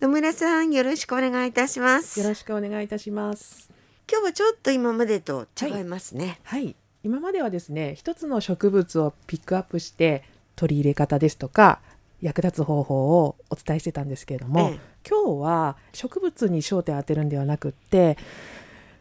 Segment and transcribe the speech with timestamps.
[0.00, 2.18] 野村さんよろしくお願いいたします。
[2.20, 3.68] よろしくお願いいたします。
[4.10, 6.40] 今日はちょっと今までと違いますね。
[6.44, 6.74] はい。
[7.04, 10.24] 今まではですね一つの植物をピックアップして
[10.56, 11.80] 取り入れ方ですとか
[12.22, 14.80] 役立つ方法をお伝えしてたんですけれども、ええ。
[15.06, 18.16] 今日は植物に焦点を当てるんではなくって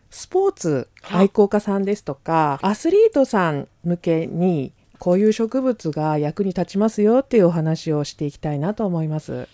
[0.10, 9.48] スポーツは愛好家さんですとかアスリートさん向けにこういう植物が役に立ちますよっていうお話をしていきたいなと思います。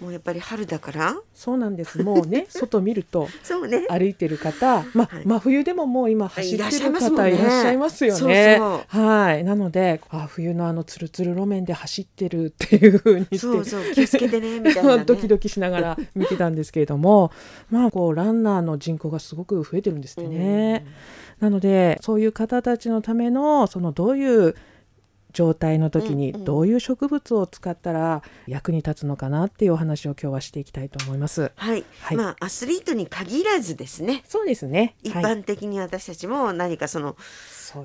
[0.00, 1.16] もうやっぱり春だから？
[1.34, 2.02] そうなんです。
[2.02, 8.60] もうね、 外見るとそうね歩いてる方、まあ、はい真冬でももう今走ってる方いらっしゃいますよね。
[8.88, 13.38] はい、なので、あ、冬のあのつるつる路面で走ってるっていう風にして。
[13.38, 17.30] そうそう気をつけてね みたいな、ね、ドキドキしながら見てたんですけれども
[17.70, 20.84] まあこうランナーの人口がすごく増えてるんですってね。
[21.40, 24.54] なのでそういう方たちのためのそのどういう
[25.36, 31.52] 状態の時にどういう植物を使ったら役に立つのかなっていうお話を今日はしていきたいと思います。
[31.56, 34.96] はい、はいまあアスリートに限らずですねそうですね。
[35.02, 37.16] 一はい、般的に私たちも何かその。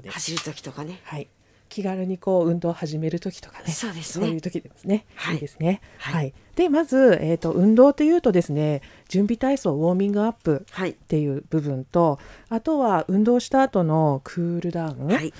[0.07, 1.27] 走る時とかねはい。
[1.67, 3.71] 気軽にこう運動を始める時とかね。
[3.71, 5.05] そうですねそういう時ですね。
[5.15, 5.81] はいいいですね。
[5.97, 6.33] はいはい。
[6.55, 15.07] でまずえっ、と運動というとですね、準備体操ウォーミングアップはいっていう部分と、あとは運動した後のクールダウン。
[15.07, 15.33] はい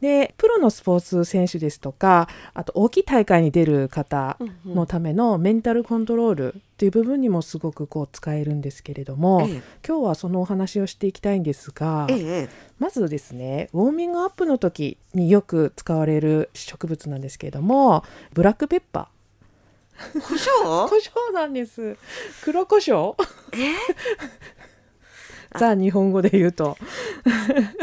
[0.00, 9.62] でプロのスポーツ選手ですとかあと大きい大会に出る方のためのメンタルコントロールっていう部分にもすごくこう使えるんですけれども、ええ。
[9.86, 19.08] 今日はそのお話をしていきたいんですが、ええまずですねウォーミングアップの時によく使われる植物なんですけれどもブラックペッパ
[20.12, 20.88] 胡ー椒？
[20.88, 21.96] 胡椒なんです。
[22.42, 23.14] 黒胡椒？
[23.54, 23.72] え？
[25.58, 26.76] ザ日本語で言うと。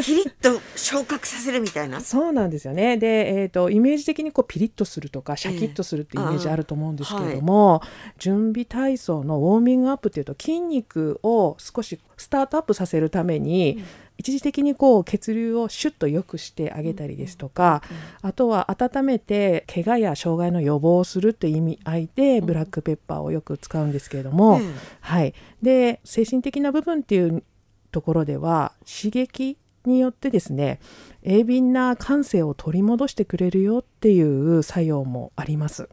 [0.01, 2.01] キリッと昇格させるみたいな？
[2.01, 2.97] そうなんですよね。
[2.97, 7.81] で、えー、とイメージ的にこうピリッとするとかシャキッとするってイメージあると思うんですけれども、
[8.17, 13.83] 準備体操のウォーミングアップっていうと筋肉を少しスタートアップさせるために、
[14.23, 17.81] 一時的にこう血流をシュッと良くしてあげたりですとか、
[18.21, 24.73] あとは温めて怪我や障害の予防をするっていう意味合いでブラックペッパーをよく使うんですけれども、うん。
[25.01, 27.43] はい、で精神的な部分っていう
[27.91, 30.79] ところでは刺激によってですね
[31.23, 35.89] 鋭敏な感性を取り戻してくれるよっていう作用もあります。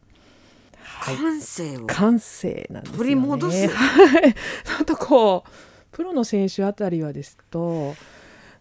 [0.83, 1.87] はい、感性を？
[1.87, 2.99] 感性なんですよね。
[2.99, 3.67] 取り戻す？
[3.67, 4.35] はい、
[4.65, 5.51] ちょっとこう
[5.91, 7.97] プロの選手あたりはですと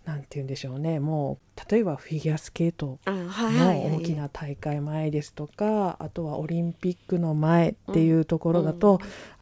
[0.10, 1.00] なんて言うんでしょうね。
[1.00, 9.00] もう例えばフィギュアスケートの大きな大会前ですとかあとはオリンピックの前っていうところだと、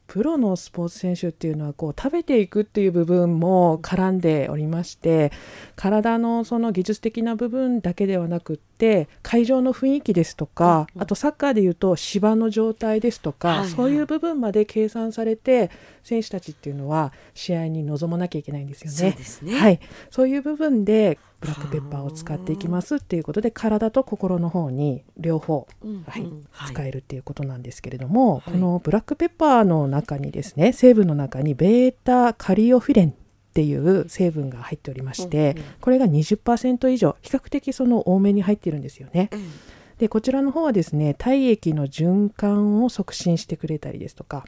[0.07, 5.31] プロのスポーツ選手っていうのはこう食べていくっていう部分も絡んでおりまして
[5.75, 13.69] 体のその技術的な部分だけではなくって会場の雰囲気ですとか、うんあとサッカーでいうと芝の状態ですとか、はいはい。
[13.69, 15.69] そういう部分まで計算されて
[16.03, 19.17] 選手たちっていうのは試合に臨まなきゃいけないんですよね。
[19.23, 19.59] そうね。
[19.59, 19.79] はい、
[20.09, 26.03] そういう部分でブラックペッパーを使っていきますっていうことで体と心の方に両方、うん。
[26.07, 26.27] はい
[26.67, 28.51] 使えるっていうことなんですけれども、はい。
[28.53, 33.13] このブラックペッパーの中にですね成分の中にベータカリオフィレンっ
[33.53, 39.29] ていう成分が入っておりまして、これが20%以上比較的その多めに入ってるんですよね。
[39.31, 39.49] うん。
[39.97, 44.45] でこちらの方はですね体液の循環を促進してくれたりですとか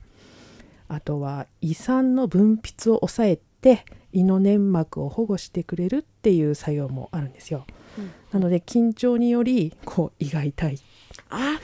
[0.88, 7.66] あとは胃酸の分泌を抑えて胃の粘膜を保護してくれるっていう作用もあるんですよ。
[7.97, 8.12] うん。
[8.31, 10.80] なので緊張によりこう胃が痛い。
[11.30, 11.59] あ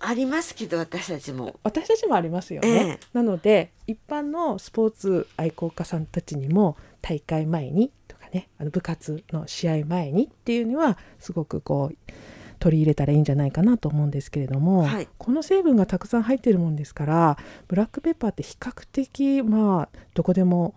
[0.00, 1.58] ありますけど私たちも。
[1.62, 2.68] 私たちもありますよね。
[2.68, 3.00] ええ。
[3.14, 12.12] なので一般のスポーツ愛好家さんたちにも大会前にとかねあの部活の試合前にっていうにはすごくこう
[12.58, 15.08] 取り入れたらいいんじゃないかなと思うんですけれども、はい。
[15.18, 20.74] この成分がたくさん入ってるもんですからブラックペッパーって比較的まあどこでも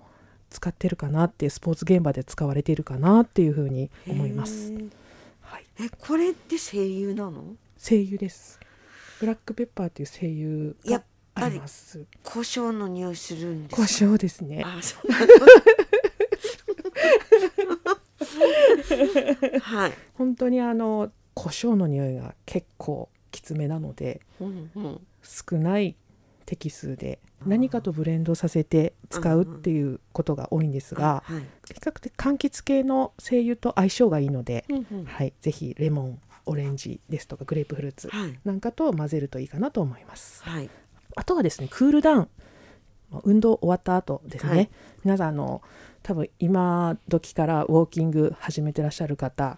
[0.56, 4.72] 使ってるかなってスポーツ現場で使われているかなっていうふうに思います。
[5.42, 7.56] はい、えこれって声優なの？
[7.78, 8.58] 精油です。
[9.20, 11.06] ブラックペッパーっていう精油やっが
[11.36, 12.06] あぱりります。
[12.24, 14.64] 胡椒の匂いするんです胡か椒ですね。
[14.66, 15.08] あそう
[19.60, 25.96] はい、本当にあの胡椒の匂いが結構きつめなのでうんうん、少ない
[26.46, 31.42] 滴数で何かとブレンドさせて使うっていうことが多いんですが、はい
[31.74, 35.06] 比較的柑橘系の精油と相性がいいので、うんうん。
[35.06, 38.40] はい、ぜひレモンオレンジですとかグレープフルーツはい。
[38.46, 40.44] なんかと混ぜるといいかなと思います。
[40.44, 40.70] はい。
[41.16, 42.30] あとはですねクールダウン。
[43.24, 44.70] 運動終わった後ですね、はい。
[45.04, 45.62] 皆さんあの
[46.04, 49.58] 多分今時からウォーキング始めてらっしゃる方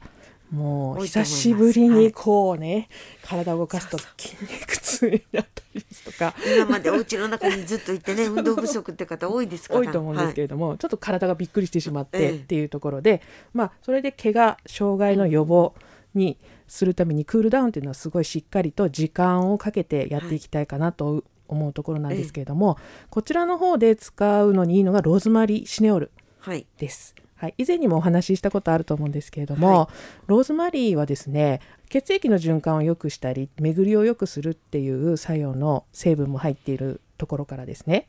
[0.51, 2.87] もう久しぶりにこうね、
[3.23, 6.33] 体を動かすと筋肉痛痛になったりですとか。
[6.55, 9.79] 今までお家の中にずっといてね 運動不足って方多いですから。
[9.81, 12.29] 多いと思うんですけれども、ちょっと体がびっくりしてしまっええ。
[12.31, 13.21] てっていうところで、
[13.53, 15.73] まあそれで怪我障害の予防
[16.13, 22.77] にするためにクールダウンっていうのはすごいしっかりと時間をかけてやっていきたいかなと思うところなんですけれども、
[23.09, 26.65] こちらの方で使うのにいいのがローズマリーシネオールはい。
[26.77, 27.15] です。
[27.17, 27.26] はい、
[27.57, 29.89] 以前にもお話ししたことあると思うんですけれども、は
[30.27, 38.07] ローズマリーはですね血液の循環を良くしたり巡りを良くするっていう作用の成分も入っているところからですね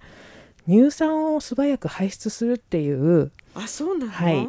[0.68, 4.48] 乳酸を素早く排出するっていう、あそうなの、はい、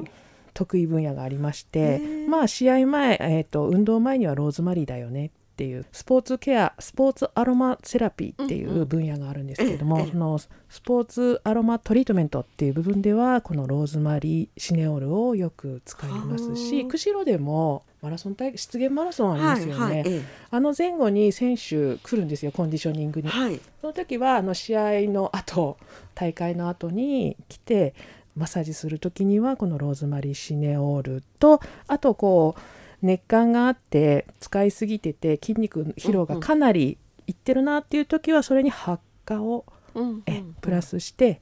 [0.53, 8.87] 得意分野がありましてまあ試合前、えー、と運動前にはローズマリーだよねっていうスポーツケアスポーツアロマセラピーっていうんううん。
[8.87, 10.11] 分野があるんですけれども、ええええ。
[10.11, 16.91] そのスポーツアロマトリートメントっていう部分ではこのローズマリーシネオールをよく使いますしはあ。
[16.91, 23.27] 釧路でもマラソン大会出現マラソンありますよね、はいはいえあの前後に選手来るんですよコンディショニングに。
[23.27, 23.59] えはい。
[23.81, 25.77] その時はあの試合の後
[26.15, 27.93] 大会の後に来て
[28.37, 32.61] マッサージする時にはこのローズマリーシネオールとあとこう
[33.01, 36.97] 熱感があって使いすぎてて筋肉の疲労がかなり
[37.27, 39.65] いってるなっていう時はそれに発火を
[39.95, 41.39] うんえプラスして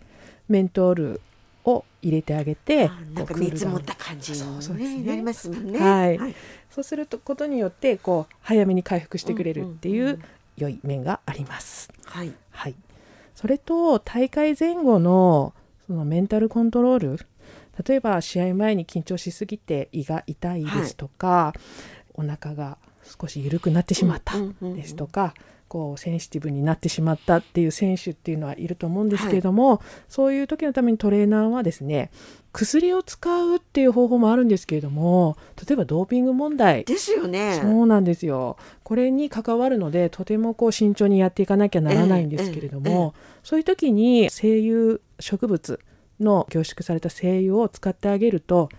[0.48, 1.22] メントール
[1.66, 5.80] を入れてあげてあなんか熱持った感じそうに、なりますもんね。
[5.80, 6.36] はい。
[6.70, 10.20] そうするとことによってこう早めに回復してくれるっていう
[10.56, 11.90] 良い面があります。
[12.06, 12.32] はい。
[12.52, 12.76] はい、
[13.36, 15.54] それと大会前後の
[15.88, 17.20] そのメンタルコントロール
[17.86, 21.54] 例えば試合前に緊張しすぎて胃が痛いですとか、
[22.14, 22.78] お腹が
[23.20, 25.34] 少し緩くなってしまったですとか、
[25.68, 32.10] こうセンシティブになってしまったっていう選手っていうのはいると思うんですけれども、そういう時のためにトレーナーはですね
[32.54, 35.38] 薬を使うっていう方法もあるんですけれども
[35.68, 36.86] 例えばドーピング問題。
[36.86, 37.60] ですよね。
[37.62, 38.58] そうなんですよ。
[38.84, 43.14] これに関わるのでとてもこう慎重にやっていかなきゃならないんですけれども、
[43.44, 45.80] そういう時に精油植物
[46.20, 48.70] の凝縮された精油を使ってあげると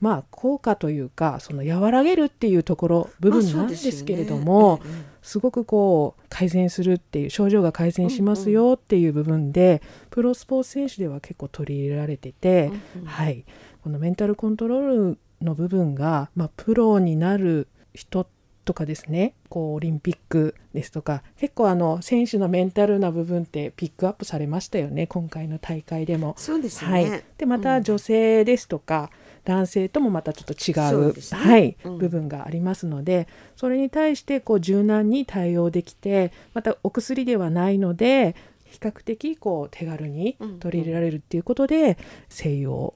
[0.00, 9.80] まあ効果というかその和らげるっていうところ部分なんですけれども、まあそうですごくこう改善するっていう症状が改善しますよっていう部分で、
[10.10, 13.06] プロスポーツ選手では結構取り入れられてて、うんうん。
[13.06, 13.44] はい、
[13.82, 18.26] このメンタルコントロールの部分が、まあ、プロになる人
[18.64, 19.34] とかですね。
[19.48, 21.22] こうオリンピックですとか。
[21.38, 25.06] 結構あの選手のメンタルな部分ってピックアップされましたよね。
[25.06, 26.34] 今回の大会でも。
[26.38, 27.10] そうですよはい。
[27.10, 29.10] ね。、でまた女性ですとか、
[29.44, 31.14] 男性ともまたちょっと違そうね。
[31.32, 31.98] はいうん。
[31.98, 33.26] 部分がありますので
[33.56, 38.36] それに対してこう柔軟に対応できてまたお薬ではないので
[38.66, 41.98] 比較的こう手軽に取り入れられるっていうことで
[42.28, 42.94] 精油を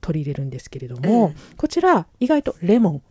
[0.00, 3.02] 取り入れるんですけれども、こちら意外とレモン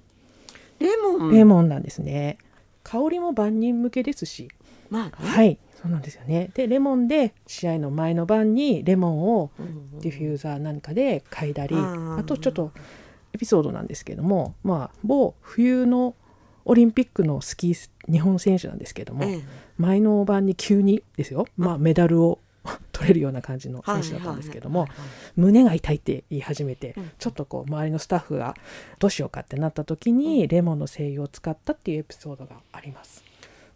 [0.80, 1.32] レモン。
[1.32, 2.38] レモンなんですね。
[2.84, 4.50] 香りも万人向けですし、
[4.90, 5.30] まあね。
[5.30, 6.50] はいそうなんですよね。
[6.56, 12.72] でレモンで試合の前の晩にレモンをうんうんディフューザーなんかで嗅いだり、あーあとちょっと
[13.34, 16.16] エピソードなんですけども、まあ、某冬の
[16.66, 19.42] オリンピックのスキー日本選手なんですけども、ええ
[19.78, 22.40] 前の晩に急にですよ、まあ、メダルを
[22.92, 24.88] 取れるような感じの選手だったんですけども
[25.36, 28.56] 胸が痛いって言い始めて、うんちょっとこう周りのスタッフが
[29.00, 33.24] どうしようかってなった時に、レモンの精油を使ったっていうエピソードがあります。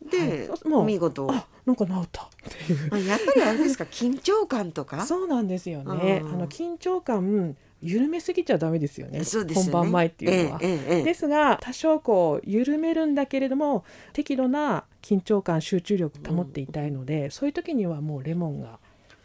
[0.09, 1.27] で、はいもう見事。
[1.31, 2.27] あなんか治ったっ
[2.68, 3.85] ていうまあやっぱりあれですか？
[3.91, 5.06] 緊張感とか？
[5.06, 6.21] そうなんですよね。
[6.23, 9.19] うんあの緊張感緩めすぎちゃダメですよね。
[9.19, 9.25] ね。
[9.54, 10.59] 本番前っていうのは。
[10.61, 18.80] えええですが多少こう緩めるんだけれども適度な緊張感集中力保っていたいので、そういう時にはもうレモンが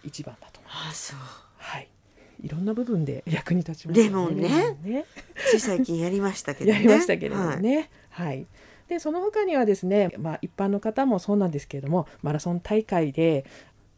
[0.05, 1.15] 一番だと思います。
[1.15, 1.19] あそう。
[1.57, 1.89] はい。
[2.43, 5.05] いろんな部分で役に立ちますよレモンねレモンね
[5.51, 6.77] つい最近やりましたけどね。
[6.77, 7.63] やりましたけれどもはい。
[7.63, 7.91] ね。
[8.11, 8.47] はい。
[8.89, 13.45] でその他にはですね、まあ、一般の方もそうなんですけれどもマラソン大会で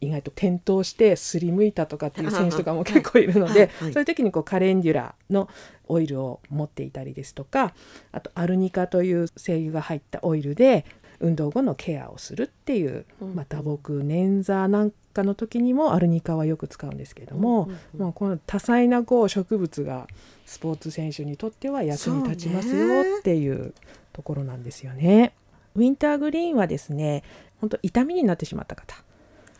[0.00, 5.48] 意外と転倒してすりむいたとかっていう選手とかも結構いるので、そういう時にこうカレンデュラの
[5.88, 7.74] オイルを持っていたりですとか
[8.10, 10.86] あとアルニカという精油が入ったオイルで
[11.20, 20.08] 運動後のケアをするっていう、うんまあ、打撲捻挫なんかの時にもアルニカはよく使うんですけれども、うんうんまあ、この多彩なこう植物が
[20.46, 23.74] スポーツ選手にとっては役に立ちますよっていう
[24.12, 25.34] ところなんですよね。
[25.76, 27.22] ウィンターグリーンはですね
[27.60, 28.96] 本当痛みになってしまった方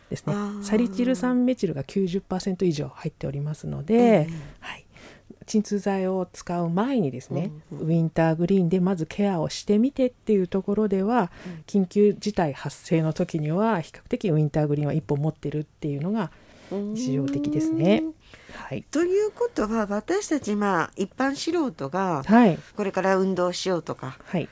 [0.09, 0.33] ですね。
[0.63, 4.27] サリチル酸メチルが90%以上入っておりますので、ええ
[4.59, 4.85] はい、
[5.51, 7.79] 鎮痛剤を使う前にですね、うん。
[7.79, 11.29] ウィンターグリーンでまずケアをしてみてっていうところでは、
[11.67, 16.31] 緊急事態発生の時には比較的ウィンターグリーンは一本持ってるっていうのが
[16.71, 18.01] 日常的ですね。
[18.03, 18.13] うん。
[18.53, 24.47] はい、ということは私たちまあ一般素人がはい、これから運動しようとかはい、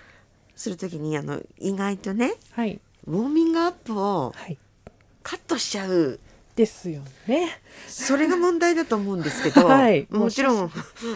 [0.55, 4.57] するときにあの意外とねはい、ウォーミングアップをはい、
[5.23, 6.19] カットしちゃう
[6.59, 7.47] ですよね。
[7.87, 10.71] それが問題だと思うんですけど、はいもちろん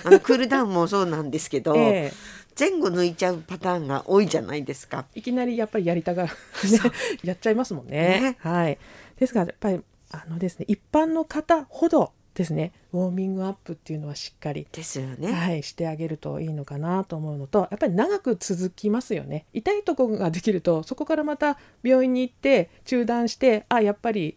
[0.06, 2.14] あのクールダウンもそうなんですけど、ええ
[2.58, 5.06] 前後抜いちゃうパターンが多いじゃないですか。
[5.16, 6.30] いきなりやっぱりやりたがる、
[6.72, 6.80] ね、
[7.24, 8.22] やっちゃいますもんね。
[8.22, 8.78] ねはい。
[9.20, 9.82] ですからやっぱり
[10.12, 15.32] あのですね一般の方ほどですねウォーミングアップっていうのはしっかりですよね。
[15.32, 24.36] はい、してあげるといいのかなと思うのとやっぱり長く続きますよね痛いところができるとそこからまた病院に行って中断してあやっぱり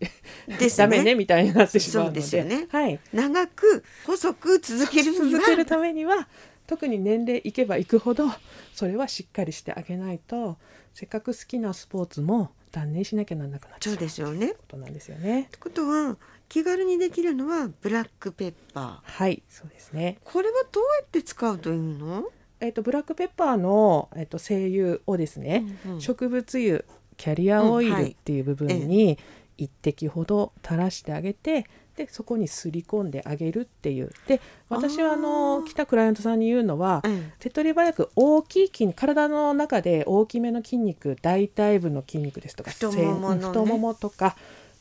[0.58, 6.28] です ダメねみたいになってしまうのでですよねはい、長く細く続ける続けるためには
[6.66, 8.26] 特に年齢いけばいくほど
[8.74, 10.56] それはしっかりしてあげないと
[10.94, 14.52] せっかく好きなスポーツも断念しなきゃならなくなっちゃそううですよね。
[14.52, 15.48] っことなんですよね。
[15.50, 16.16] てことは
[16.48, 19.12] 気軽にできるのはブラックペッパー。
[19.12, 20.18] はいそうですね。
[20.24, 22.24] これはどうやって使うといいの？
[22.60, 26.00] えっとブラックペッパーの、えっと精油をですね、うんうん。
[26.00, 26.84] 植物油
[27.16, 29.18] キャリアオイルっていう部分に
[29.58, 34.10] 一滴ほど垂らしてあげてでそこにすり込んであげるっていう。
[34.28, 43.40] で私はあの来たクライアントさんに言うのはうん手っ取り早く大きい筋肉体の中で大きめの筋肉大腿部の筋肉ですとか太もものね。
[43.40, 44.36] 背太ももとか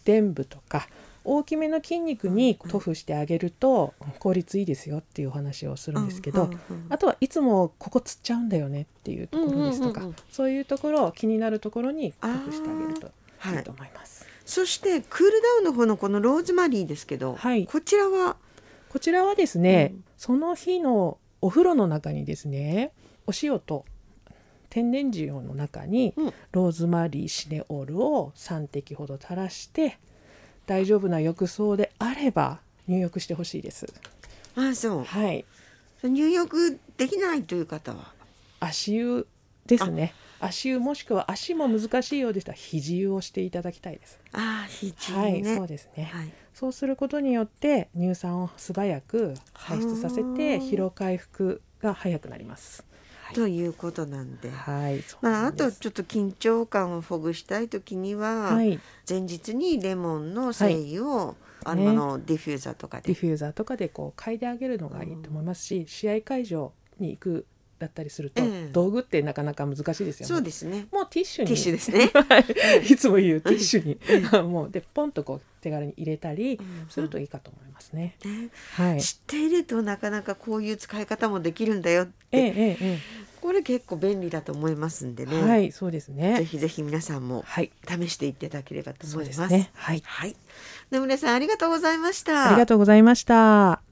[0.05, 0.87] 臀部とか
[1.23, 6.51] 大きめの筋肉に塗布してあげると効率いいですよっていうお話をするんですけど、
[6.89, 13.57] あとはいつもここつっちゃうんだよねっていうところですとか、そういうところ気になるところに塗布してあげるとはい。
[13.57, 14.27] いいと思います。
[14.45, 17.65] そしてクールダウンの方のこのローズマリーですけど、はい。
[17.65, 18.37] こちらは？
[18.89, 20.03] こちらはですね、うん。
[20.17, 22.91] その日のお風呂の中にですね
[23.25, 23.85] お塩と
[24.75, 29.97] 天然塩の中にうんローズマリーシネオールを3滴ほど垂らして
[30.65, 33.87] 大丈夫な浴槽であれば入浴してほしいです。
[34.57, 35.45] あそうはい、
[36.03, 38.11] 入浴できないという方は？
[38.59, 39.25] 足湯
[39.65, 40.13] ですね。
[40.41, 44.19] 足湯もしくは足も難しいようでしたら肘湯をしていただきたいです。
[44.33, 46.09] ああ肘はい、ね、そうですね。
[46.11, 52.83] はいそうすることによって乳酸を素早く排出させはてあ疲労回復が早くなります。
[53.33, 61.89] ということなんで、はい、まあ、あとちょっと緊張感をほぐしたい時には、はい、前日にレモンの精油を、あのね。
[61.89, 63.07] あのディフューザーとかで。
[63.07, 67.45] ディフューザーとかでこう嗅いであげるのがいいと思いますし、試合会場に行く
[67.79, 70.27] だったりすると、ええ道具ってなかなか難しいですよね。
[70.27, 78.17] そうですねもうティッシュにティッシュですねはい いつも言うティッシュに もうでポンとこう手軽に入れたりうんするといいかと思いますね。
[78.23, 79.01] ねはい。
[79.01, 82.99] 知っているとなかなかこういう使い方もできるんだよって、ええええ
[83.45, 86.35] これ結構便利だと思いますんでえね、えはい、そうですね。
[86.37, 89.41] ぜひぜひ皆さんもはい、試していただければと思います。
[89.41, 90.01] はい。
[90.03, 90.35] はい、
[90.91, 92.49] 野村さんありがとうございました。
[92.49, 93.84] ありがとうございました。